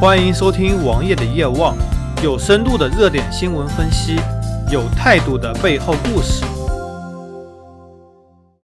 [0.00, 1.76] 欢迎收听王爷的夜望，
[2.24, 4.16] 有深度的热点新闻分析，
[4.72, 6.42] 有态度的背后故事。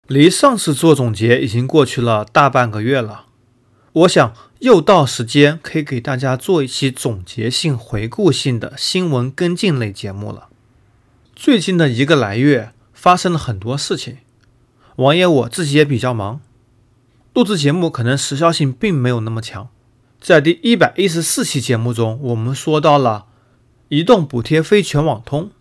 [0.06, 3.26] 离上次做总结已经过去了大半个月了，
[3.94, 10.50] 我想又到时间可以给大家做一期总结性、回顾性的新闻跟进类节目了。
[11.36, 14.20] 最近的一个来月发生了很多事情，
[14.98, 16.40] 王爷我自己也比较忙，
[17.34, 19.70] 录制节目可能时效性并没有那么强。
[20.26, 23.28] 在第一百一十四期节目中，我们说到了
[23.90, 25.52] 移动补贴非全网通，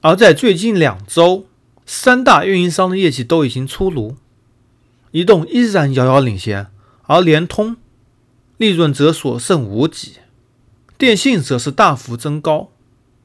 [0.00, 1.46] 而在最近两周，
[1.86, 4.16] 三大运营商的业绩都已经出炉，
[5.12, 6.66] 移动依然遥遥领先，
[7.04, 7.76] 而联通
[8.56, 10.14] 利润则所剩无几，
[10.98, 12.72] 电信则是大幅增高。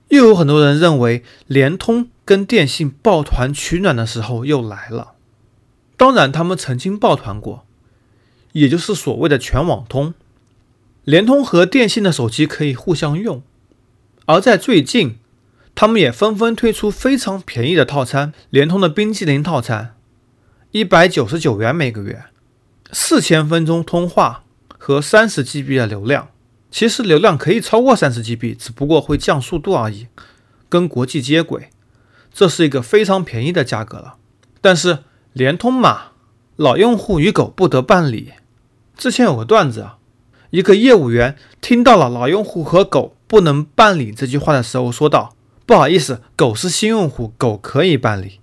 [0.10, 5.14] 又有很多人认为联通跟电信抱团取暖的时候又来了，
[5.98, 7.66] 当然他们曾经抱团过，
[8.52, 10.14] 也就是所谓的全网通。
[11.10, 13.42] 联通和电信的手机可以互相用，
[14.28, 15.18] 而在最近，
[15.74, 18.32] 他们也纷纷推出非常便宜的套餐。
[18.52, 19.96] 联通的冰激凌套餐，
[20.70, 22.26] 一百九十九元每个月，
[22.92, 24.44] 四千分钟通话
[24.78, 26.28] 和三十 GB 的流量。
[26.70, 30.06] 其实流量可以超过三十 GB，只不过会降速度而已，
[30.70, 31.72] 跟国际接轨。
[32.32, 34.18] 这是一个非常便宜的价格了。
[34.62, 35.00] 但是
[35.34, 36.12] 联通嘛，
[36.56, 38.34] 老用户与狗不得办理。
[38.96, 39.96] 之前有个段子啊。
[40.52, 45.36] 一个业务员听到了“老用户和狗不能办理”这句话的时候，说道
[45.68, 48.40] ：“不好意思，狗是新用户，狗可以办理。”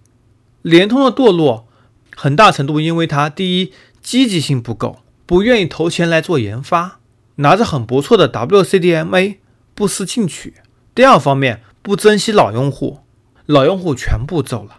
[0.63, 1.67] 联通的堕落
[2.15, 7.01] 很大程度因为它第一积极性不够，不愿意投钱来做研发，
[7.37, 9.37] 拿着很不错的 WCDMA
[9.75, 10.53] 不思进取；
[10.95, 13.01] 第二方面不珍惜老用户，
[13.47, 14.79] 老用户全部走了。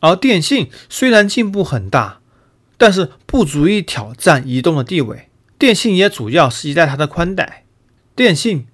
[0.00, 2.20] 而电信虽然进步很大，
[2.78, 5.28] 但是不足以挑战移动的地位。
[5.58, 7.64] 电信也主要是依赖它的宽带，
[8.16, 8.66] 电信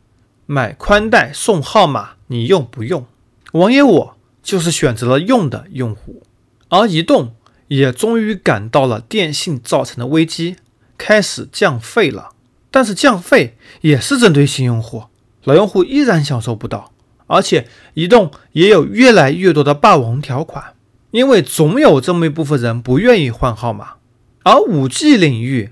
[0.46, 3.06] 买宽带送号码，你用不用？
[3.52, 6.22] 王爷我就是选择了用的用户，
[6.68, 7.34] 而移动
[7.68, 10.56] 也终于感到了电信造成的危机，
[10.96, 12.30] 开始降费了。
[12.70, 15.04] 但是降费也是针对新用户，
[15.44, 16.92] 老用户依然享受不到。
[17.26, 20.74] 而且移动也有越来越多的霸王条款，
[21.12, 23.94] 因为总有这么一部分人不愿意换号码，
[24.42, 25.70] 而五 G 领域。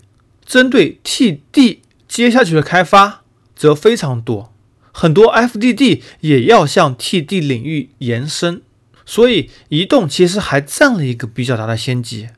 [0.48, 3.20] 针对 TD 接下去的开发
[3.54, 4.50] 则非常多，
[4.92, 8.62] 很多 FDD 也要向 TD 领域延伸，
[9.04, 12.30] 所以移动其实还占了一个比较大的先机。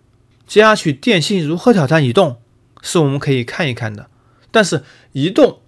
[0.45, 2.39] 接下去电信如何挑战移动，
[2.83, 4.11] 是我们可以看一看的。
[4.51, 4.83] 但是
[5.13, 5.61] 移动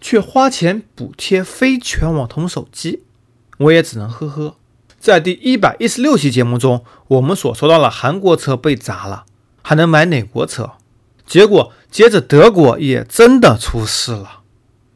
[0.00, 3.02] 却花钱补贴非全网通手机，
[3.56, 4.54] 我也只能呵呵。
[5.00, 9.24] 在第一百一十六期节目中，我们所说到了韩国车被砸了，
[9.62, 10.74] 还能买哪国车？
[11.26, 14.40] 结果，接着德国也真的出事了，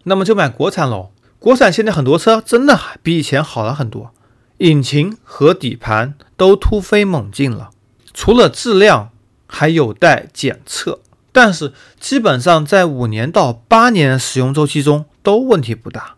[0.04, 1.10] 那么就买国产喽。
[1.38, 4.12] 国产现在很多车真的比以前好了很多，
[4.58, 7.70] 引擎和底盘都突飞猛进了。
[8.14, 9.10] 除了质量
[9.46, 11.00] 还有待检测，
[11.32, 16.16] 但是基本上在五年到八年的使用周期中都问题不大。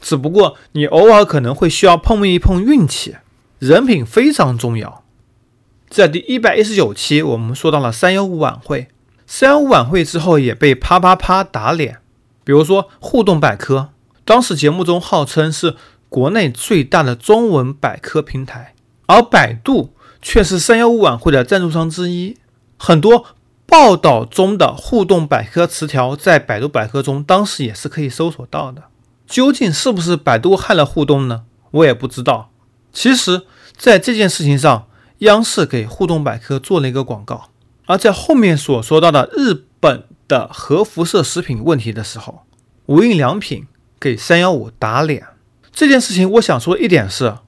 [0.00, 3.16] 只不过你偶尔可能会需要碰一碰运气，
[3.58, 5.04] 人品非常重要。
[5.88, 8.88] 在第一百一十九期，我们说到了三幺五晚会。
[9.32, 12.00] 三幺五晚会之后也被啪啪啪打脸，
[12.42, 13.90] 比如说互动百科，
[14.24, 15.76] 当时节目中号称是
[16.08, 18.74] 国内最大的中文百科平台，
[19.06, 22.36] 而百度却是三幺五晚会的赞助商之一。
[22.76, 23.24] 很多
[23.66, 28.82] 报道中的互动百科词条在百度百科中当时也是可以搜索到的。
[29.28, 31.44] 究竟是不是百度害了互动呢？
[31.70, 32.50] 我也不知道。
[32.92, 33.42] 其实，
[33.76, 34.88] 在这件事情上，
[35.18, 37.49] 央视给互动百科做了一个广告。
[37.90, 42.42] 而在后面所说到的日本的核辐射食品问题的时候，
[42.86, 43.66] 无印良品
[43.98, 45.26] 给三幺五打脸
[45.72, 47.38] 这件事情，我想说一点是，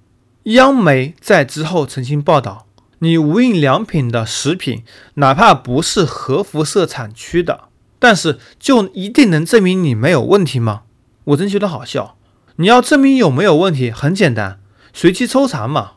[0.45, 2.67] 央媒在之后曾经报道，
[2.99, 4.83] 你无印良品的食品
[5.15, 7.69] 哪怕不是核辐射产区的，
[8.01, 10.83] 但是就一定能证明你没有问题吗？
[11.23, 12.17] 我真觉得好笑。
[12.57, 14.59] 你要证明有没有问题，很简单，
[14.93, 15.93] 随机抽查嘛，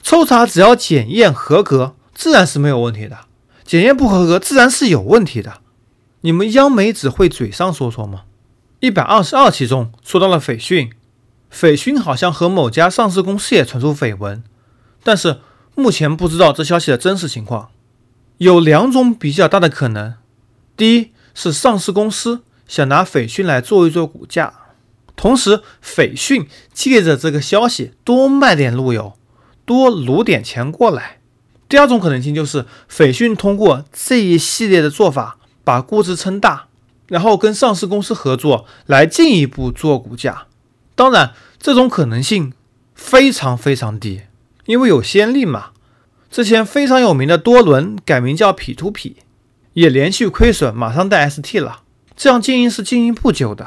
[0.00, 3.18] 抽查只要检验合格，自然是没有问题的。
[3.68, 5.60] 检验不合格，自然是有问题的。
[6.22, 8.22] 你们央媒只会嘴上说说吗？
[8.80, 10.90] 一百二十二期中说到了斐讯，
[11.50, 14.42] 斐讯好像和某家上市公司也传出绯闻，
[15.04, 15.40] 但是
[15.74, 17.68] 目前不知道这消息的真实情况。
[18.38, 20.14] 有两种比较大的可能：
[20.74, 24.54] 第一是上市公司想拿斐讯来做一做股价，
[25.14, 29.12] 同时斐讯借着这个消息多卖点路由，
[29.66, 31.17] 多撸点钱过来。
[31.68, 36.68] 第二种可能性就是斐讯通过这一系列的做法，把估值撑大，
[37.08, 40.46] 然后跟上市公司合作来进一步做股价。
[40.94, 42.52] 当然，这种可能性
[42.94, 44.22] 非常非常低，
[44.66, 45.70] 因为有先例嘛。
[46.30, 49.16] 之前非常有名的多伦改名叫 P to P，
[49.72, 51.82] 也连续亏损，马上带 ST 了。
[52.16, 53.66] 这样经营是经营不久的，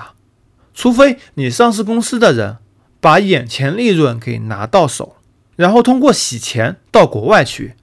[0.74, 2.58] 除非你上市公司的人
[3.00, 5.16] 把眼前利润给拿到手，
[5.56, 7.76] 然后通过洗钱到国外去，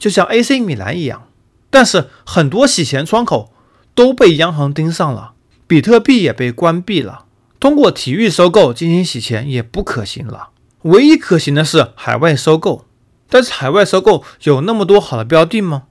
[0.00, 1.28] 就像 AC 米兰一样。
[1.70, 3.52] 但是很多洗钱窗口
[3.94, 5.34] 都被央行盯上了，
[5.68, 7.26] 比特币也被关闭了，
[7.60, 10.48] 通过体育收购进行洗钱也不可行了。
[10.82, 12.86] 唯一可行的是海外收购。
[13.32, 15.84] 但是海外收购有那么多好的标的吗？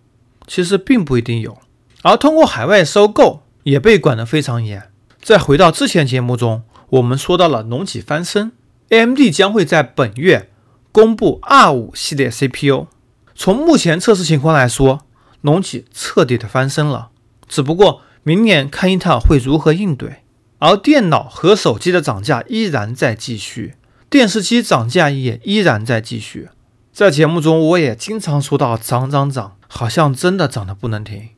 [0.45, 1.57] 其实并不一定有。
[2.01, 4.89] 而通过海外收购也被管得非常严。
[5.21, 8.51] 再回到之前节目中，我们说到了隆起翻身
[8.89, 10.49] ，AMD 将会在本月
[10.91, 12.87] 公布 R5 系列 CPU。
[13.41, 15.05] 从目前测试情况来说，
[15.39, 17.09] 隆起彻底的翻身了。
[17.47, 20.17] 只不过明年看英特尔会如何应对。
[20.57, 23.75] 而电脑和手机的涨价依然在继续，
[24.09, 26.49] 电视机涨价也依然在继续。
[26.91, 31.29] 在节目中，我也经常说到涨涨涨，好像真的涨得不能停。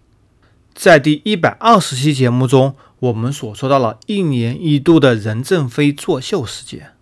[0.73, 6.93] 在第一百二十期节目中，我们所说到了一年一度的任正非作秀事件。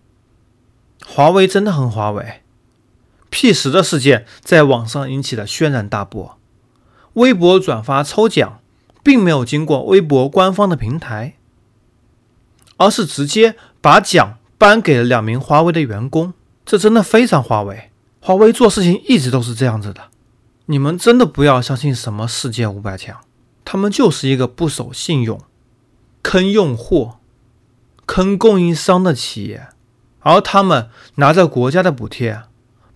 [1.06, 2.42] 华为真的很华为
[3.30, 6.36] ，P 十的事件在网上引起了轩然大波。
[7.14, 8.60] 微博转发抽奖，
[9.02, 11.36] 并没有经过微博官方的平台，
[12.76, 16.34] 而是直接把奖颁给了两名华为的员工，
[16.64, 17.90] 这真的非常华为。
[18.20, 20.08] 华为做事情一直都是这样子的，
[20.66, 23.18] 你们真的不要相信什么世界五百强，
[23.64, 25.40] 他们就是一个不守信用、
[26.22, 27.12] 坑用户、
[28.04, 29.68] 坑供应商的企业，
[30.20, 32.42] 而他们拿着国家的补贴，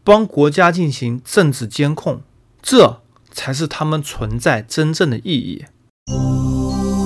[0.04, 2.20] 帮国家进行政治监控，
[2.60, 3.00] 这
[3.32, 5.64] 才是他们存在真正的意义。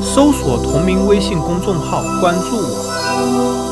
[0.02, 3.67] 搜索同名微信公众号，关注我。